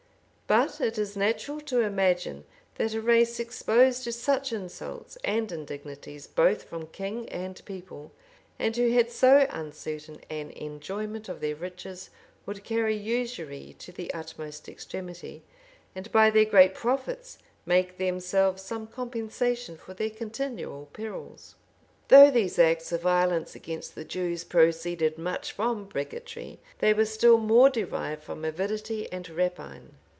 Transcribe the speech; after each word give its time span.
But 0.47 0.81
it 0.81 0.97
is 0.97 1.15
natural 1.15 1.61
to 1.61 1.79
imagine, 1.79 2.43
that 2.75 2.93
a 2.93 2.99
race 3.01 3.39
exposed 3.39 4.03
to 4.03 4.11
such 4.11 4.51
insults 4.51 5.17
and 5.23 5.49
indignities, 5.49 6.27
both 6.27 6.63
from 6.63 6.87
king 6.87 7.29
and 7.29 7.63
people, 7.63 8.11
and 8.59 8.75
who 8.75 8.91
had 8.91 9.09
so 9.13 9.47
uncertain 9.49 10.19
an 10.29 10.51
enjoyment 10.57 11.29
of 11.29 11.39
their 11.39 11.55
riches, 11.55 12.09
would 12.45 12.65
carry 12.65 12.97
usury 12.97 13.77
to 13.79 13.93
the 13.93 14.13
utmost 14.13 14.67
extremity, 14.67 15.41
and 15.95 16.11
by 16.11 16.29
their 16.29 16.43
great 16.43 16.73
profits 16.75 17.37
make 17.65 17.97
themselves 17.97 18.61
some 18.61 18.87
compensation 18.87 19.77
for 19.77 19.93
their 19.93 20.09
continual 20.09 20.89
perils. 20.91 21.55
Though 22.09 22.29
these 22.29 22.59
acts 22.59 22.91
of 22.91 23.03
violence 23.03 23.55
against 23.55 23.95
the 23.95 24.03
Jews 24.03 24.43
proceeded 24.43 25.17
much 25.17 25.53
from 25.53 25.85
bigotry, 25.85 26.59
they 26.79 26.93
were 26.93 27.05
still 27.05 27.37
more 27.37 27.69
derived 27.69 28.23
from 28.25 28.43
avidity 28.43 29.09
and 29.13 29.29
rapine. 29.29 29.91